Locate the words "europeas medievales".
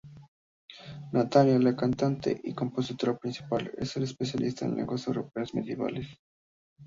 5.05-6.07